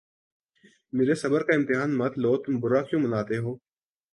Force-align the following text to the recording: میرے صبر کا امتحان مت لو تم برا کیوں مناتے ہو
میرے 0.95 1.15
صبر 1.21 1.41
کا 1.47 1.53
امتحان 1.55 1.89
مت 1.99 2.13
لو 2.23 2.33
تم 2.43 2.53
برا 2.61 2.81
کیوں 2.87 3.01
مناتے 3.03 3.37
ہو 3.43 3.51